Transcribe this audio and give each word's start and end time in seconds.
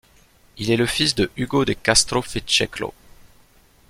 Il 0.57 0.71
est 0.71 0.77
le 0.77 0.87
fils 0.87 1.13
de 1.13 1.29
Ugo 1.37 1.63
de 1.63 1.73
Castro 1.73 2.23
Ficeclo. 2.23 2.91